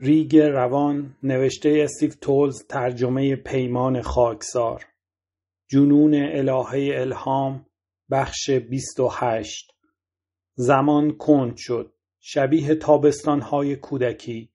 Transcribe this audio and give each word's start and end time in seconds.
ریگ 0.00 0.36
روان 0.36 1.16
نوشته 1.22 1.80
استیو 1.84 2.10
تولز 2.20 2.66
ترجمه 2.66 3.36
پیمان 3.36 4.02
خاکسار. 4.02 4.86
جنون 5.70 6.14
الهه 6.14 7.00
الهام 7.00 7.66
بخش 8.10 8.50
28 8.50 9.74
زمان 10.54 11.10
کند 11.10 11.56
شد. 11.56 11.92
شبیه 12.20 12.74
تابستانهای 12.74 13.76
کودکی. 13.76 14.50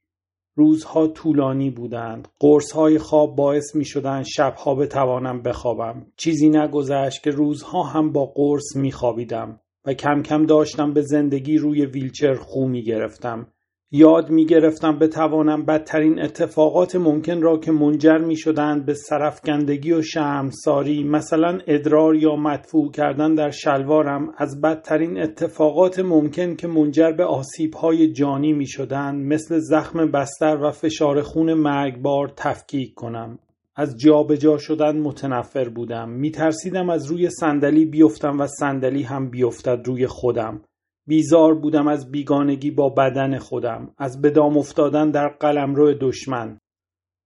روزها 0.55 1.07
طولانی 1.07 1.69
بودند. 1.69 2.27
قرصهای 2.39 2.97
خواب 2.97 3.35
باعث 3.35 3.75
می 3.75 3.85
شدند 3.85 4.25
شبها 4.25 4.75
بتوانم 4.75 5.41
بخوابم. 5.41 6.05
چیزی 6.17 6.49
نگذشت 6.49 7.23
که 7.23 7.31
روزها 7.31 7.83
هم 7.83 8.11
با 8.11 8.25
قرص 8.25 8.75
می 8.75 8.91
خوابیدم 8.91 9.59
و 9.85 9.93
کم 9.93 10.21
کم 10.21 10.45
داشتم 10.45 10.93
به 10.93 11.01
زندگی 11.01 11.57
روی 11.57 11.85
ویلچر 11.85 12.33
خو 12.33 12.67
می 12.67 12.83
گرفتم 12.83 13.52
یاد 13.95 14.29
می 14.29 14.45
گرفتم 14.45 14.99
بتوانم 14.99 15.65
بدترین 15.65 16.21
اتفاقات 16.21 16.95
ممکن 16.95 17.41
را 17.41 17.57
که 17.57 17.71
منجر 17.71 18.17
می 18.17 18.35
شدند 18.35 18.85
به 18.85 18.93
سرفکندگی 18.93 19.91
و 19.91 20.01
شرمساری 20.01 21.03
مثلا 21.03 21.59
ادرار 21.67 22.15
یا 22.15 22.35
مدفوع 22.35 22.91
کردن 22.91 23.35
در 23.35 23.49
شلوارم 23.49 24.33
از 24.37 24.61
بدترین 24.61 25.21
اتفاقات 25.21 25.99
ممکن 25.99 26.55
که 26.55 26.67
منجر 26.67 27.11
به 27.11 27.25
آسیبهای 27.25 28.11
جانی 28.11 28.53
می 28.53 28.67
شدند 28.67 29.33
مثل 29.33 29.59
زخم 29.59 30.11
بستر 30.11 30.57
و 30.57 30.71
فشار 30.71 31.21
خون 31.21 31.53
مرگبار 31.53 32.33
تفکیک 32.37 32.93
کنم. 32.93 33.39
از 33.75 33.97
جابجا 33.97 34.35
جا 34.35 34.57
شدن 34.57 34.99
متنفر 34.99 35.69
بودم. 35.69 36.09
می 36.09 36.31
ترسیدم 36.31 36.89
از 36.89 37.05
روی 37.05 37.29
صندلی 37.29 37.85
بیفتم 37.85 38.39
و 38.39 38.47
صندلی 38.47 39.03
هم 39.03 39.29
بیفتد 39.29 39.81
روی 39.85 40.07
خودم. 40.07 40.61
بیزار 41.07 41.55
بودم 41.55 41.87
از 41.87 42.11
بیگانگی 42.11 42.71
با 42.71 42.89
بدن 42.89 43.37
خودم 43.37 43.93
از 43.97 44.21
بدام 44.21 44.57
افتادن 44.57 45.11
در 45.11 45.27
قلمرو 45.27 45.93
دشمن 45.93 46.59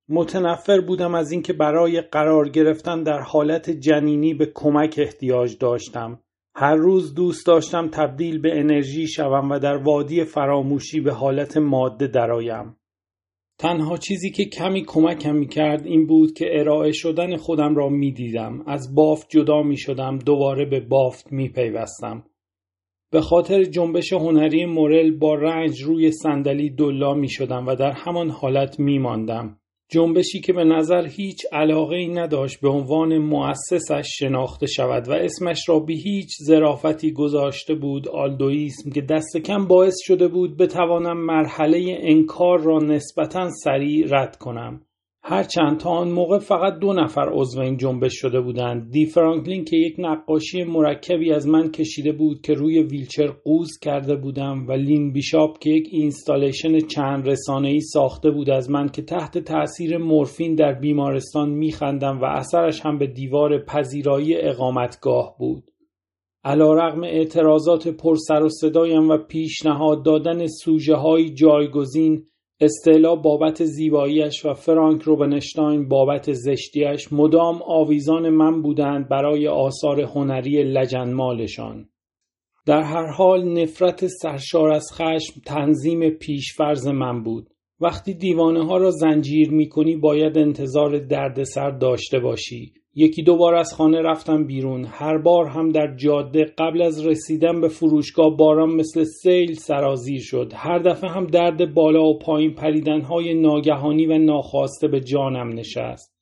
متنفر 0.09 0.81
بودم 0.81 1.15
از 1.15 1.31
اینکه 1.31 1.53
برای 1.53 2.01
قرار 2.01 2.49
گرفتن 2.49 3.03
در 3.03 3.19
حالت 3.19 3.69
جنینی 3.69 4.33
به 4.33 4.51
کمک 4.55 4.95
احتیاج 4.97 5.57
داشتم 5.57 6.19
هر 6.55 6.75
روز 6.75 7.13
دوست 7.15 7.47
داشتم 7.47 7.87
تبدیل 7.87 8.41
به 8.41 8.59
انرژی 8.59 9.07
شوم 9.07 9.51
و 9.51 9.59
در 9.59 9.77
وادی 9.77 10.23
فراموشی 10.23 11.01
به 11.01 11.13
حالت 11.13 11.57
ماده 11.57 12.07
درآیم 12.07 12.75
تنها 13.59 13.97
چیزی 13.97 14.31
که 14.31 14.45
کمی 14.45 14.85
کمکم 14.85 15.35
می 15.35 15.47
کرد 15.47 15.85
این 15.85 16.07
بود 16.07 16.33
که 16.33 16.45
ارائه 16.51 16.91
شدن 16.91 17.35
خودم 17.35 17.75
را 17.75 17.89
می 17.89 18.11
دیدم. 18.11 18.63
از 18.67 18.95
بافت 18.95 19.27
جدا 19.29 19.61
می 19.61 19.77
شدم 19.77 20.17
دوباره 20.17 20.65
به 20.65 20.79
بافت 20.79 21.31
می 21.31 21.49
پیوستم. 21.49 22.23
به 23.11 23.21
خاطر 23.21 23.63
جنبش 23.63 24.13
هنری 24.13 24.65
مورل 24.65 25.11
با 25.11 25.35
رنج 25.35 25.83
روی 25.83 26.11
صندلی 26.11 26.69
دولا 26.69 27.13
می 27.13 27.29
شدم 27.29 27.67
و 27.67 27.75
در 27.75 27.91
همان 27.91 28.29
حالت 28.29 28.79
می 28.79 28.99
ماندم. 28.99 29.59
جنبشی 29.89 30.39
که 30.39 30.53
به 30.53 30.63
نظر 30.63 31.07
هیچ 31.07 31.45
علاقه 31.51 31.95
ای 31.95 32.07
نداشت 32.07 32.61
به 32.61 32.69
عنوان 32.69 33.17
مؤسسش 33.17 34.07
شناخته 34.19 34.67
شود 34.67 35.07
و 35.07 35.11
اسمش 35.11 35.69
را 35.69 35.79
بی 35.79 35.93
هیچ 35.93 36.29
ظرافتی 36.39 37.11
گذاشته 37.11 37.75
بود 37.75 38.07
آلدویسم 38.07 38.89
که 38.91 39.01
دست 39.01 39.37
کم 39.37 39.67
باعث 39.67 39.95
شده 40.03 40.27
بود 40.27 40.57
بتوانم 40.57 41.25
مرحله 41.25 41.97
انکار 42.01 42.59
را 42.59 42.79
نسبتا 42.79 43.49
سریع 43.63 44.05
رد 44.09 44.37
کنم. 44.37 44.86
هرچند 45.29 45.77
تا 45.77 45.89
آن 45.89 46.11
موقع 46.11 46.37
فقط 46.37 46.79
دو 46.79 46.93
نفر 46.93 47.29
عضو 47.33 47.59
این 47.59 47.77
جنبش 47.77 48.13
شده 48.15 48.41
بودند. 48.41 48.91
دی 48.91 49.05
فرانکلین 49.05 49.65
که 49.65 49.77
یک 49.77 49.95
نقاشی 49.99 50.63
مرکبی 50.63 51.31
از 51.31 51.47
من 51.47 51.71
کشیده 51.71 52.11
بود 52.11 52.41
که 52.41 52.53
روی 52.53 52.83
ویلچر 52.83 53.27
قوز 53.27 53.69
کرده 53.81 54.15
بودم 54.15 54.67
و 54.67 54.71
لین 54.71 55.13
بیشاپ 55.13 55.59
که 55.59 55.69
یک 55.69 55.87
installation 55.91 56.79
چند 56.79 57.29
رسانه 57.29 57.67
ای 57.67 57.81
ساخته 57.81 58.31
بود 58.31 58.49
از 58.49 58.69
من 58.69 58.89
که 58.89 59.01
تحت 59.01 59.37
تاثیر 59.37 59.97
مورفین 59.97 60.55
در 60.55 60.73
بیمارستان 60.73 61.49
میخندم 61.49 62.21
و 62.21 62.25
اثرش 62.25 62.81
هم 62.85 62.97
به 62.97 63.07
دیوار 63.07 63.63
پذیرایی 63.65 64.35
اقامتگاه 64.37 65.35
بود. 65.39 65.63
علا 66.43 66.73
رغم 66.73 67.03
اعتراضات 67.03 67.87
پرسر 67.87 68.43
و 68.43 68.49
صدایم 68.49 69.09
و 69.09 69.17
پیشنهاد 69.17 70.05
دادن 70.05 70.47
سوژه 70.47 70.95
های 70.95 71.33
جایگزین 71.33 72.23
استعلا 72.61 73.15
بابت 73.15 73.63
زیباییش 73.63 74.45
و 74.45 74.53
فرانک 74.53 75.01
روبنشتاین 75.01 75.87
بابت 75.87 76.31
زشتیش 76.31 77.13
مدام 77.13 77.61
آویزان 77.67 78.29
من 78.29 78.61
بودند 78.61 79.09
برای 79.09 79.47
آثار 79.47 80.01
هنری 80.01 80.63
لجنمالشان. 80.63 81.89
در 82.65 82.81
هر 82.81 83.05
حال 83.11 83.61
نفرت 83.61 84.07
سرشار 84.07 84.69
از 84.71 84.85
خشم 84.93 85.41
تنظیم 85.45 86.09
پیشفرز 86.09 86.87
من 86.87 87.23
بود. 87.23 87.49
وقتی 87.79 88.13
دیوانه 88.13 88.65
ها 88.65 88.77
را 88.77 88.91
زنجیر 88.91 89.51
می 89.51 89.69
کنی 89.69 89.95
باید 89.95 90.37
انتظار 90.37 90.99
دردسر 90.99 91.71
داشته 91.71 92.19
باشی. 92.19 92.73
یکی 92.99 93.23
دو 93.23 93.37
بار 93.37 93.55
از 93.55 93.73
خانه 93.73 94.01
رفتم 94.01 94.43
بیرون. 94.43 94.85
هر 94.85 95.17
بار 95.17 95.45
هم 95.45 95.69
در 95.69 95.95
جاده 95.95 96.45
قبل 96.57 96.81
از 96.81 97.05
رسیدن 97.05 97.61
به 97.61 97.67
فروشگاه 97.67 98.37
باران 98.37 98.69
مثل 98.69 99.03
سیل 99.03 99.53
سرازیر 99.53 100.21
شد. 100.21 100.51
هر 100.55 100.79
دفعه 100.79 101.09
هم 101.09 101.27
درد 101.27 101.73
بالا 101.73 102.03
و 102.03 102.19
پایین 102.19 102.53
پریدن 102.53 103.01
های 103.01 103.33
ناگهانی 103.33 104.05
و 104.05 104.17
ناخواسته 104.17 104.87
به 104.87 104.99
جانم 104.99 105.59
نشست. 105.59 106.13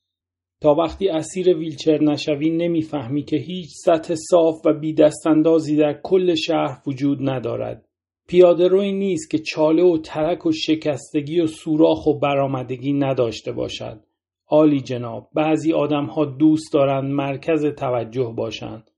تا 0.62 0.74
وقتی 0.74 1.10
اسیر 1.10 1.58
ویلچر 1.58 2.04
نشوی 2.04 2.50
نمی‌فهمی 2.50 3.24
که 3.24 3.38
هیچ 3.38 3.70
سطح 3.86 4.16
صاف 4.16 4.56
و 4.66 4.74
بی 4.74 4.94
دستاندازی 4.94 5.76
در 5.76 6.00
کل 6.04 6.36
شهر 6.36 6.82
وجود 6.88 7.30
ندارد. 7.30 7.86
پیاده 8.28 8.68
روی 8.68 8.92
نیست 8.92 9.32
که 9.32 9.38
چاله 9.38 9.84
و 9.84 9.98
ترک 9.98 10.46
و 10.46 10.52
شکستگی 10.52 11.40
و 11.40 11.48
سوراخ 11.48 12.08
و 12.08 12.20
برآمدگی 12.20 12.94
نداشته 12.94 13.52
باشد. 13.52 14.05
عالی 14.50 14.82
جناب 14.82 15.30
بعضی 15.34 15.74
آدم 15.74 16.06
ها 16.06 16.26
دوست 16.26 16.74
دارند 16.74 17.12
مرکز 17.12 17.66
توجه 17.66 18.34
باشند. 18.38 18.92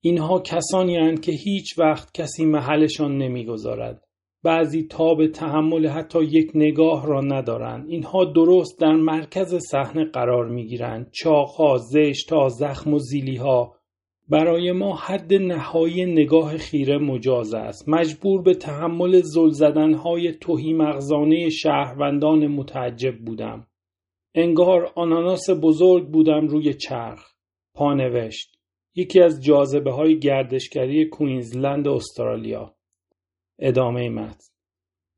اینها 0.00 0.40
کسانی 0.40 0.96
هستند 0.96 1.20
که 1.20 1.32
هیچ 1.32 1.78
وقت 1.78 2.14
کسی 2.14 2.44
محلشان 2.44 3.18
نمی‌گذارد. 3.18 4.02
بعضی 4.42 4.82
تاب 4.82 5.26
تحمل 5.26 5.86
حتی 5.86 6.24
یک 6.24 6.50
نگاه 6.54 7.06
را 7.06 7.20
ندارند. 7.20 7.88
اینها 7.88 8.24
درست 8.24 8.80
در 8.80 8.92
مرکز 8.92 9.54
صحنه 9.70 10.04
قرار 10.04 10.48
می‌گیرند. 10.48 11.10
چاقها 11.12 11.76
زشتها 11.76 12.48
زخم 12.48 12.94
و 12.94 12.98
زیلیها. 12.98 13.76
برای 14.28 14.72
ما 14.72 14.96
حد 14.96 15.34
نهایی 15.34 16.06
نگاه 16.06 16.56
خیره 16.56 16.98
مجاز 16.98 17.54
است. 17.54 17.88
مجبور 17.88 18.42
به 18.42 18.54
تحمل 18.54 19.20
زل 19.20 19.50
زدنهای 19.50 20.32
توهی 20.32 20.72
مغزانه 20.72 21.50
شهروندان 21.50 22.46
متعجب 22.46 23.18
بودم. 23.18 23.66
انگار 24.38 24.92
آناناس 24.94 25.50
بزرگ 25.62 26.08
بودم 26.08 26.46
روی 26.46 26.74
چرخ. 26.74 27.32
پانوشت. 27.74 28.56
یکی 28.94 29.20
از 29.20 29.44
جاذبه 29.44 29.92
های 29.92 30.18
گردشگری 30.18 31.08
کوینزلند 31.08 31.88
استرالیا. 31.88 32.74
ادامه 33.58 34.08
متن. 34.08 34.44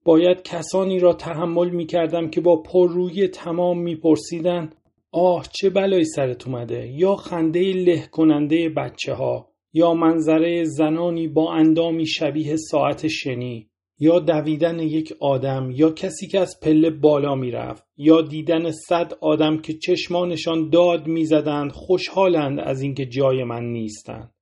باید 0.04 0.42
کسانی 0.42 0.98
را 0.98 1.12
تحمل 1.12 1.70
می 1.70 1.86
کردم 1.86 2.30
که 2.30 2.40
با 2.40 2.62
پر 2.62 2.88
روی 2.88 3.28
تمام 3.28 3.82
می 3.82 3.96
پرسیدن 3.96 4.70
آه 5.12 5.46
چه 5.52 5.70
بلایی 5.70 6.04
سرت 6.04 6.46
اومده 6.46 6.88
یا 6.88 7.16
خنده 7.16 7.72
له 7.72 8.06
کننده 8.06 8.68
بچه 8.68 9.14
ها 9.14 9.48
یا 9.72 9.94
منظره 9.94 10.64
زنانی 10.64 11.28
با 11.28 11.52
اندامی 11.52 12.06
شبیه 12.06 12.56
ساعت 12.56 13.08
شنی 13.08 13.67
یا 13.98 14.18
دویدن 14.18 14.78
یک 14.78 15.14
آدم 15.20 15.70
یا 15.70 15.90
کسی 15.90 16.26
که 16.26 16.40
از 16.40 16.60
پله 16.62 16.90
بالا 16.90 17.34
می‌رفت 17.34 17.84
یا 17.96 18.22
دیدن 18.22 18.70
صد 18.70 19.12
آدم 19.20 19.58
که 19.58 19.74
چشمانشان 19.74 20.70
داد 20.70 21.06
می‌زدند 21.06 21.72
خوشحالند 21.72 22.60
از 22.60 22.82
اینکه 22.82 23.06
جای 23.06 23.44
من 23.44 23.64
نیستند. 23.64 24.34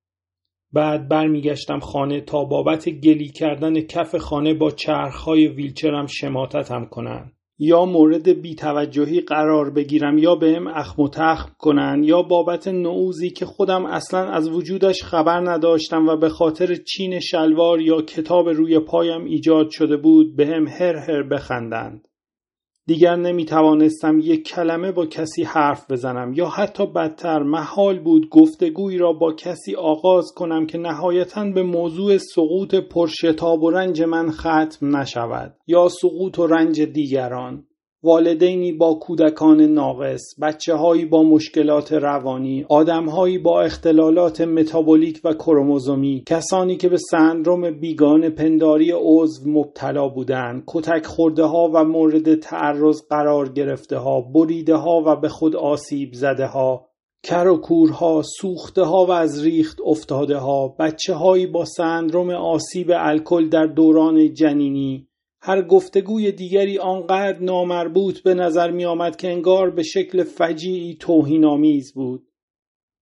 بعد 0.72 1.08
برمیگشتم 1.08 1.78
خانه 1.78 2.20
تا 2.20 2.44
بابت 2.44 2.88
گلی 2.88 3.28
کردن 3.28 3.80
کف 3.80 4.16
خانه 4.16 4.54
با 4.54 4.70
چرخهای 4.70 5.48
ویلچرم 5.48 6.06
شماتتم 6.06 6.84
کنند. 6.84 7.35
یا 7.58 7.84
مورد 7.84 8.28
بیتوجهی 8.28 9.20
قرار 9.20 9.70
بگیرم 9.70 10.18
یا 10.18 10.34
بهم 10.34 10.66
اخم 10.66 11.02
و 11.02 11.08
تخم 11.08 11.50
کنن 11.58 12.02
یا 12.04 12.22
بابت 12.22 12.68
نعوزی 12.68 13.30
که 13.30 13.46
خودم 13.46 13.86
اصلا 13.86 14.30
از 14.30 14.48
وجودش 14.48 15.02
خبر 15.02 15.40
نداشتم 15.40 16.08
و 16.08 16.16
به 16.16 16.28
خاطر 16.28 16.74
چین 16.74 17.20
شلوار 17.20 17.80
یا 17.80 18.02
کتاب 18.02 18.48
روی 18.48 18.78
پایم 18.78 19.24
ایجاد 19.24 19.70
شده 19.70 19.96
بود 19.96 20.36
بهم 20.36 20.66
هر 20.66 20.96
هر 20.96 21.22
بخندند. 21.22 22.08
دیگر 22.88 23.16
نمی 23.16 23.44
توانستم 23.44 24.18
یک 24.18 24.48
کلمه 24.48 24.92
با 24.92 25.06
کسی 25.06 25.42
حرف 25.42 25.90
بزنم 25.90 26.32
یا 26.34 26.48
حتی 26.48 26.86
بدتر 26.86 27.42
محال 27.42 27.98
بود 27.98 28.28
گفتگویی 28.28 28.98
را 28.98 29.12
با 29.12 29.32
کسی 29.32 29.74
آغاز 29.74 30.32
کنم 30.36 30.66
که 30.66 30.78
نهایتا 30.78 31.44
به 31.44 31.62
موضوع 31.62 32.18
سقوط 32.18 32.74
پرشتاب 32.74 33.62
و 33.62 33.70
رنج 33.70 34.02
من 34.02 34.30
ختم 34.30 34.96
نشود 34.96 35.56
یا 35.66 35.88
سقوط 35.88 36.38
و 36.38 36.46
رنج 36.46 36.80
دیگران. 36.80 37.64
والدینی 38.02 38.72
با 38.72 38.94
کودکان 38.94 39.60
ناقص، 39.60 40.22
بچه 40.42 40.74
هایی 40.74 41.04
با 41.04 41.22
مشکلات 41.22 41.92
روانی، 41.92 42.66
آدمهایی 42.68 43.38
با 43.38 43.62
اختلالات 43.62 44.40
متابولیک 44.40 45.20
و 45.24 45.34
کروموزومی، 45.34 46.22
کسانی 46.26 46.76
که 46.76 46.88
به 46.88 46.96
سندروم 47.10 47.70
بیگان 47.70 48.30
پنداری 48.30 48.92
عضو 48.96 49.50
مبتلا 49.50 50.08
بودند، 50.08 50.62
کتک 50.66 51.06
خورده 51.06 51.44
ها 51.44 51.70
و 51.74 51.84
مورد 51.84 52.34
تعرض 52.34 53.02
قرار 53.10 53.48
گرفته 53.48 53.96
ها، 53.96 54.20
بریده 54.20 54.74
ها 54.74 55.02
و 55.06 55.16
به 55.16 55.28
خود 55.28 55.56
آسیب 55.56 56.10
زده 56.12 56.46
ها، 56.46 56.86
کر 57.22 57.48
و 57.48 57.56
کورها، 57.56 58.22
سوخته 58.40 58.82
ها 58.82 59.06
و 59.06 59.10
از 59.10 59.44
ریخت 59.44 59.78
افتاده 59.86 60.36
ها، 60.36 60.68
بچه 60.78 61.14
هایی 61.14 61.46
با 61.46 61.64
سندروم 61.64 62.30
آسیب 62.30 62.90
الکل 62.94 63.48
در 63.48 63.66
دوران 63.66 64.34
جنینی، 64.34 65.08
هر 65.40 65.62
گفتگوی 65.62 66.32
دیگری 66.32 66.78
آنقدر 66.78 67.38
نامربوط 67.40 68.20
به 68.20 68.34
نظر 68.34 68.70
می 68.70 68.84
آمد 68.84 69.16
که 69.16 69.28
انگار 69.28 69.70
به 69.70 69.82
شکل 69.82 70.22
فجیعی 70.22 70.96
توهینآمیز 71.00 71.94
بود. 71.94 72.26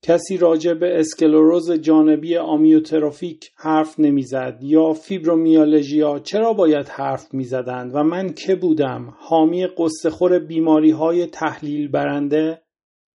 کسی 0.03 0.37
راجع 0.37 0.75
به 0.75 0.99
اسکلروز 1.01 1.73
جانبی 1.73 2.37
آمیوتروفیک 2.37 3.51
حرف 3.57 4.01
نمی‌زد 4.01 4.59
یا 4.63 4.93
فیبرومیالژیا 4.93 6.19
چرا 6.19 6.53
باید 6.53 6.89
حرف 6.89 7.35
می‌زدند 7.35 7.95
و 7.95 8.03
من 8.03 8.33
که 8.33 8.55
بودم 8.55 9.15
حامی 9.19 9.67
قصه 9.67 10.39
بیماری 10.39 10.91
های 10.91 11.27
تحلیل 11.27 11.89
برنده 11.89 12.64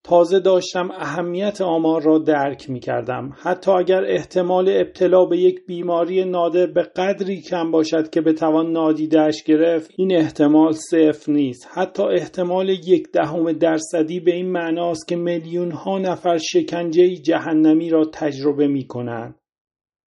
تازه 0.04 0.40
داشتم 0.40 0.90
اهمیت 0.90 1.60
آمار 1.60 2.02
را 2.02 2.18
درک 2.18 2.70
می 2.70 2.80
کردم. 2.80 3.32
حتی 3.42 3.70
اگر 3.70 4.04
احتمال 4.04 4.68
ابتلا 4.68 5.24
به 5.24 5.38
یک 5.38 5.66
بیماری 5.66 6.24
نادر 6.24 6.66
به 6.66 6.82
قدری 6.82 7.40
کم 7.40 7.70
باشد 7.70 8.10
که 8.10 8.20
بتوان 8.20 8.72
نادیدهش 8.72 9.42
گرفت 9.42 9.90
این 9.96 10.16
احتمال 10.16 10.72
صفر 10.72 11.32
نیست. 11.32 11.68
حتی 11.70 12.02
احتمال 12.02 12.68
یک 12.68 13.12
دهم 13.12 13.52
درصدی 13.52 14.20
به 14.20 14.34
این 14.34 14.52
معناست 14.52 15.08
که 15.08 15.16
میلیون 15.16 15.70
ها 15.70 15.98
نفر 15.98 16.38
شکنجه 16.38 17.16
جهنمی 17.16 17.90
را 17.90 18.04
تجربه 18.12 18.66
می 18.66 18.86
کنند. 18.86 19.39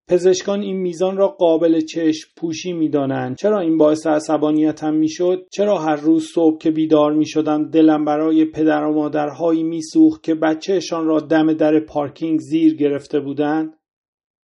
پزشکان 0.09 0.61
این 0.61 0.77
میزان 0.77 1.17
را 1.17 1.27
قابل 1.27 1.81
چشم 1.81 2.29
پوشی 2.37 2.73
می 2.73 2.89
دانند. 2.89 3.35
چرا 3.35 3.59
این 3.59 3.77
باعث 3.77 4.07
عصبانیتم 4.07 4.93
می 4.93 5.09
شد؟ 5.09 5.47
چرا 5.51 5.77
هر 5.77 5.95
روز 5.95 6.27
صبح 6.33 6.57
که 6.57 6.71
بیدار 6.71 7.13
می 7.13 7.25
شدم 7.25 7.69
دلم 7.69 8.05
برای 8.05 8.45
پدر 8.45 8.83
و 8.83 8.93
مادرهایی 8.93 9.63
می 9.63 9.81
سوخت 9.81 10.23
که 10.23 10.35
بچهشان 10.35 11.05
را 11.05 11.19
دم 11.19 11.53
در 11.53 11.79
پارکینگ 11.79 12.39
زیر 12.39 12.75
گرفته 12.75 13.19
بودند؟ 13.19 13.73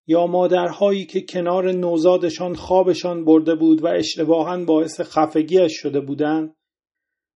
یا 0.06 0.26
مادرهایی 0.26 1.06
که 1.06 1.20
کنار 1.20 1.72
نوزادشان 1.72 2.54
خوابشان 2.54 3.24
برده 3.24 3.54
بود 3.54 3.84
و 3.84 3.86
اشتباها 3.86 4.64
باعث 4.64 5.00
خفگیش 5.00 5.72
شده 5.72 6.00
بودند 6.00 6.54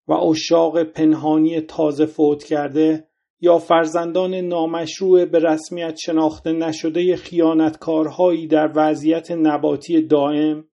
و 0.08 0.12
اشاق 0.12 0.82
پنهانی 0.82 1.60
تازه 1.60 2.06
فوت 2.06 2.44
کرده 2.44 3.09
یا 3.40 3.58
فرزندان 3.58 4.34
نامشروع 4.34 5.24
به 5.24 5.38
رسمیت 5.38 5.96
شناخته 5.96 6.52
نشده 6.52 7.16
خیانتکارهایی 7.16 8.46
در 8.46 8.72
وضعیت 8.74 9.30
نباتی 9.30 10.02
دائم 10.02 10.64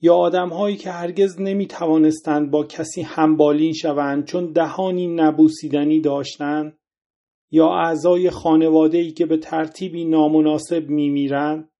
یا 0.00 0.14
آدمهایی 0.14 0.76
که 0.76 0.90
هرگز 0.90 1.40
نمی 1.40 1.66
توانستند 1.66 2.50
با 2.50 2.64
کسی 2.64 3.02
همبالین 3.02 3.72
شوند 3.72 4.24
چون 4.24 4.52
دهانی 4.52 5.06
نبوسیدنی 5.06 6.00
داشتند 6.00 6.78
یا 7.50 7.68
اعضای 7.68 8.30
خانواده 8.30 8.98
ای 8.98 9.10
که 9.10 9.26
به 9.26 9.36
ترتیبی 9.36 10.04
نامناسب 10.04 10.88
میمیرند 10.88 11.70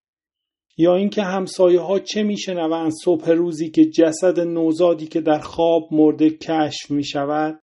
یا 0.76 0.96
اینکه 0.96 1.22
همسایه 1.22 1.80
ها 1.80 1.98
چه 1.98 2.22
میشنوند 2.22 2.92
صبح 3.04 3.30
روزی 3.30 3.70
که 3.70 3.84
جسد 3.84 4.40
نوزادی 4.40 5.06
که 5.06 5.20
در 5.20 5.38
خواب 5.38 5.88
مرده 5.90 6.30
کشف 6.30 6.90
می 6.90 7.04
شود 7.04 7.62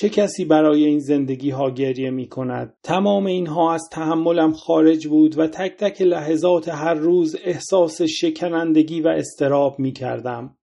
چه 0.00 0.08
کسی 0.08 0.44
برای 0.44 0.84
این 0.84 0.98
زندگی 0.98 1.50
ها 1.50 1.70
گریه 1.70 2.10
می 2.10 2.28
کند؟ 2.28 2.74
تمام 2.82 3.26
اینها 3.26 3.74
از 3.74 3.82
تحملم 3.92 4.52
خارج 4.52 5.06
بود 5.06 5.38
و 5.38 5.46
تک 5.46 5.76
تک 5.76 6.02
لحظات 6.02 6.68
هر 6.68 6.94
روز 6.94 7.36
احساس 7.44 8.02
شکنندگی 8.02 9.00
و 9.00 9.08
استراب 9.08 9.78
می 9.78 9.92
کردم. 9.92 10.56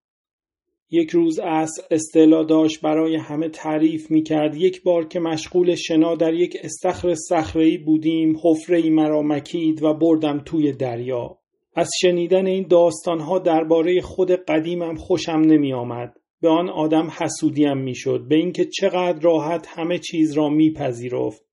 یک 0.92 1.10
روز 1.10 1.40
از 1.40 1.72
استعلا 1.92 2.44
داشت 2.44 2.82
برای 2.82 3.16
همه 3.16 3.50
تعریف 3.50 4.12
می 4.12 4.24
کرد 4.24 4.56
یک 4.56 4.84
بار 4.84 5.08
که 5.08 5.20
مشغول 5.20 5.76
شنا 5.76 6.16
در 6.16 6.34
یک 6.34 6.58
استخر 6.64 7.16
صخره‌ای 7.30 7.78
بودیم 7.78 8.38
حفره 8.44 8.90
مرا 8.90 9.22
مکید 9.22 9.84
و 9.84 9.94
بردم 9.94 10.40
توی 10.46 10.72
دریا 10.72 11.38
از 11.76 11.90
شنیدن 12.02 12.46
این 12.46 12.68
داستانها 12.68 13.40
درباره 13.40 14.02
خود 14.02 14.32
قدیمم 14.32 14.96
خوشم 14.96 15.42
نمی 15.46 15.74
آمد. 15.74 16.14
به 16.42 16.50
آن 16.50 16.70
آدم 16.70 17.08
حسودیم 17.20 17.78
می‌شد 17.78 18.28
به 18.28 18.36
اینکه 18.36 18.66
چقدر 18.66 19.20
راحت 19.22 19.68
همه 19.70 20.00
چیز 20.00 20.34
را 20.34 20.50
میپذیرفت 20.50 21.46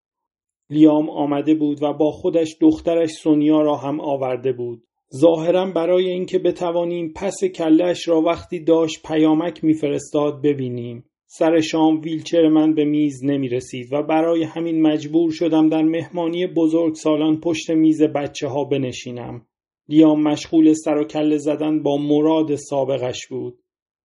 لیام 0.70 1.10
آمده 1.10 1.54
بود 1.54 1.82
و 1.82 1.92
با 1.92 2.10
خودش 2.10 2.56
دخترش 2.60 3.10
سونیا 3.10 3.60
را 3.60 3.76
هم 3.76 4.00
آورده 4.00 4.52
بود 4.52 4.84
ظاهرا 5.16 5.70
برای 5.70 6.10
اینکه 6.10 6.38
بتوانیم 6.38 7.12
پس 7.16 7.44
کلش 7.44 8.08
را 8.08 8.20
وقتی 8.20 8.64
داشت 8.64 9.06
پیامک 9.06 9.64
میفرستاد 9.64 10.42
ببینیم 10.42 11.04
سر 11.34 11.60
شام 11.60 12.00
ویلچر 12.00 12.48
من 12.48 12.74
به 12.74 12.84
میز 12.84 13.24
نمی 13.24 13.48
رسید 13.48 13.92
و 13.92 14.02
برای 14.02 14.42
همین 14.42 14.82
مجبور 14.82 15.30
شدم 15.30 15.68
در 15.68 15.82
مهمانی 15.82 16.46
بزرگ 16.46 16.94
سالان 16.94 17.40
پشت 17.40 17.70
میز 17.70 18.02
بچه 18.02 18.48
ها 18.48 18.64
بنشینم. 18.64 19.46
لیام 19.88 20.22
مشغول 20.22 20.72
سر 20.72 20.98
و 20.98 21.04
کله 21.04 21.38
زدن 21.38 21.82
با 21.82 21.96
مراد 21.96 22.56
سابقش 22.56 23.26
بود. 23.30 23.58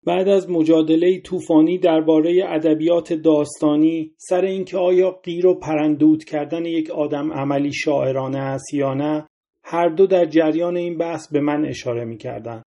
بعد 0.05 0.29
از 0.29 0.49
مجادله 0.49 1.19
طوفانی 1.19 1.77
درباره 1.77 2.43
ادبیات 2.47 3.13
داستانی 3.13 4.11
سر 4.17 4.41
اینکه 4.41 4.77
آیا 4.77 5.11
قیر 5.11 5.47
و 5.47 5.59
پرندود 5.59 6.23
کردن 6.23 6.65
یک 6.65 6.89
آدم 6.89 7.33
عملی 7.33 7.73
شاعرانه 7.73 8.39
است 8.39 8.73
یا 8.73 8.93
نه 8.93 9.27
هر 9.63 9.89
دو 9.89 10.07
در 10.07 10.25
جریان 10.25 10.77
این 10.77 10.97
بحث 10.97 11.27
به 11.27 11.39
من 11.39 11.65
اشاره 11.65 12.05
می 12.05 12.17
کردن. 12.17 12.63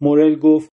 مورل 0.00 0.38
گفت 0.38 0.70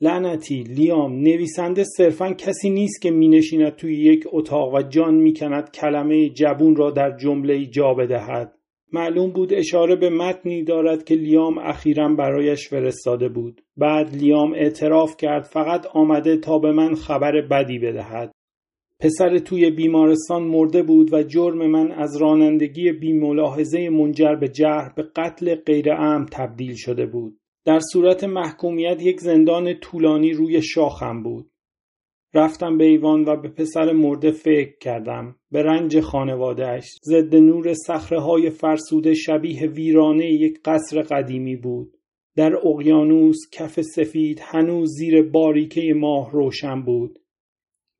لعنتی 0.00 0.62
لیام 0.62 1.12
نویسنده 1.12 1.84
صرفا 1.84 2.32
کسی 2.32 2.70
نیست 2.70 3.02
که 3.02 3.10
می 3.10 3.28
نشیند 3.28 3.76
توی 3.76 3.96
یک 3.96 4.24
اتاق 4.32 4.74
و 4.74 4.82
جان 4.82 5.14
می 5.14 5.34
کند 5.34 5.70
کلمه 5.70 6.28
جبون 6.28 6.76
را 6.76 6.90
در 6.90 7.16
جمله 7.16 7.66
جا 7.66 7.94
بدهد. 7.94 8.57
معلوم 8.92 9.30
بود 9.30 9.54
اشاره 9.54 9.96
به 9.96 10.10
متنی 10.10 10.62
دارد 10.62 11.04
که 11.04 11.14
لیام 11.14 11.58
اخیرا 11.58 12.08
برایش 12.08 12.68
فرستاده 12.68 13.28
بود. 13.28 13.60
بعد 13.76 14.16
لیام 14.16 14.52
اعتراف 14.52 15.16
کرد 15.16 15.42
فقط 15.42 15.86
آمده 15.86 16.36
تا 16.36 16.58
به 16.58 16.72
من 16.72 16.94
خبر 16.94 17.40
بدی 17.50 17.78
بدهد. 17.78 18.32
پسر 19.00 19.38
توی 19.38 19.70
بیمارستان 19.70 20.42
مرده 20.42 20.82
بود 20.82 21.12
و 21.12 21.22
جرم 21.22 21.66
من 21.66 21.92
از 21.92 22.16
رانندگی 22.16 22.92
بیملاحظه 22.92 23.90
منجر 23.90 24.34
به 24.34 24.48
جهر 24.48 24.92
به 24.96 25.02
قتل 25.02 25.54
غیرعم 25.54 26.26
تبدیل 26.32 26.74
شده 26.74 27.06
بود. 27.06 27.38
در 27.64 27.80
صورت 27.92 28.24
محکومیت 28.24 29.02
یک 29.02 29.20
زندان 29.20 29.74
طولانی 29.74 30.32
روی 30.32 30.62
شاخم 30.62 31.22
بود. 31.22 31.50
رفتم 32.34 32.78
به 32.78 32.84
ایوان 32.84 33.24
و 33.24 33.36
به 33.36 33.48
پسر 33.48 33.92
مرده 33.92 34.30
فکر 34.30 34.78
کردم. 34.78 35.36
به 35.50 35.62
رنج 35.62 36.00
خانوادهش 36.00 36.84
ضد 37.04 37.34
نور 37.34 37.74
صخره 37.74 38.20
های 38.20 38.50
فرسوده 38.50 39.14
شبیه 39.14 39.66
ویرانه 39.66 40.26
یک 40.26 40.58
قصر 40.64 41.02
قدیمی 41.02 41.56
بود. 41.56 41.96
در 42.36 42.56
اقیانوس 42.66 43.36
کف 43.52 43.80
سفید 43.80 44.40
هنوز 44.42 44.88
زیر 44.98 45.22
باریکه 45.22 45.94
ماه 45.96 46.32
روشن 46.32 46.82
بود. 46.82 47.18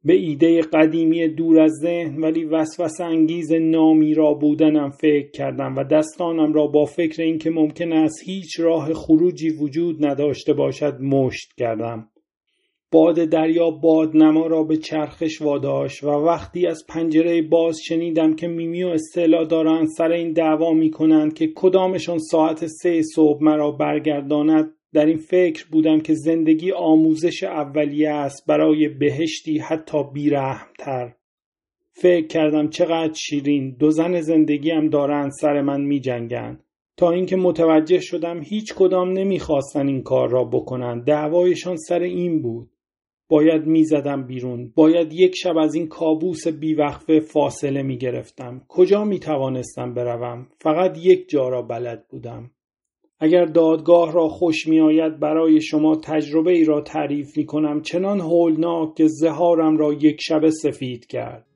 به 0.05 0.15
ایده 0.15 0.61
قدیمی 0.61 1.29
دور 1.29 1.61
از 1.61 1.73
ذهن 1.83 2.21
ولی 2.21 2.45
وسوسه 2.45 3.05
انگیز 3.05 3.53
نامی 3.53 4.15
را 4.15 4.35
بودنم 4.35 4.91
فکر 4.91 5.31
کردم 5.31 5.77
و 5.77 5.85
دستانم 5.85 6.53
را 6.53 6.67
با 6.67 6.85
فکر 6.85 7.23
اینکه 7.23 7.51
ممکن 7.51 7.93
است 7.93 8.23
هیچ 8.25 8.61
راه 8.61 8.95
خروجی 8.95 9.51
وجود 9.51 10.07
نداشته 10.07 10.53
باشد 10.53 11.01
مشت 11.01 11.53
کردم. 11.57 12.09
باد 12.91 13.25
دریا 13.25 13.71
بادنما 13.71 14.47
را 14.47 14.63
به 14.63 14.77
چرخش 14.77 15.43
واداشت 15.43 16.05
و 16.05 16.09
وقتی 16.09 16.67
از 16.67 16.85
پنجره 16.89 17.43
باز 17.43 17.79
شنیدم 17.85 18.35
که 18.35 18.49
میمی 18.49 18.83
و 18.83 18.89
استعلا 18.89 19.45
دارند 19.45 19.89
سر 19.89 20.13
این 20.13 20.33
دعوا 20.33 20.73
می 20.73 20.91
کنند 20.91 21.35
که 21.35 21.53
کدامشان 21.55 22.19
ساعت 22.19 22.67
سه 22.67 23.03
صبح 23.03 23.43
مرا 23.43 23.71
برگرداند 23.71 24.71
در 24.93 25.07
این 25.07 25.17
فکر 25.17 25.67
بودم 25.73 26.01
که 26.01 26.15
زندگی 26.15 26.73
آموزش 26.73 27.43
اولیه 27.43 28.11
است 28.11 28.47
برای 28.47 28.89
بهشتی 28.89 29.59
حتی 29.59 29.99
بیرحمتر. 30.13 31.15
فکر 31.93 32.27
کردم 32.27 32.69
چقدر 32.69 33.15
شیرین 33.15 33.77
دو 33.79 33.91
زن 33.91 34.21
زندگیم 34.21 34.89
دارند 34.89 35.31
سر 35.31 35.61
من 35.61 35.81
می 35.81 36.01
جنگند. 36.01 36.65
تا 36.97 37.11
اینکه 37.11 37.37
متوجه 37.37 38.01
شدم 38.01 38.43
هیچ 38.43 38.75
کدام 38.75 39.13
نمی‌خواستن 39.13 39.89
این 39.89 40.03
کار 40.03 40.31
را 40.31 40.45
بکنند. 40.45 41.05
دعوایشان 41.05 41.77
سر 41.77 42.01
این 42.01 42.43
بود. 42.43 42.71
باید 43.29 43.67
می‌زدم 43.67 44.27
بیرون. 44.27 44.73
باید 44.75 45.13
یک 45.13 45.35
شب 45.37 45.57
از 45.57 45.75
این 45.75 45.87
کابوس 45.87 46.49
بیوقفه 46.49 47.21
فاصله 47.21 47.83
می‌گرفتم. 47.83 48.63
کجا 48.69 49.05
می‌توانستم 49.05 49.95
بروم؟ 49.95 50.47
فقط 50.61 50.99
یک 50.99 51.29
جا 51.29 51.49
را 51.49 51.63
بلد 51.63 52.05
بودم. 52.11 52.51
اگر 53.21 53.45
دادگاه 53.45 54.13
را 54.13 54.29
خوش 54.29 54.67
می 54.67 54.81
آید 54.81 55.21
برای 55.21 55.61
شما 55.61 55.97
تجربه 55.97 56.53
ای 56.53 56.65
را 56.65 56.81
تعریف 56.81 57.37
می 57.37 57.47
کنم 57.47 57.83
چنان 57.83 58.21
هولناک 58.21 58.95
که 58.95 59.07
زهارم 59.07 59.77
را 59.77 59.93
یک 59.93 60.17
شب 60.21 60.49
سفید 60.49 61.07
کرد. 61.07 61.47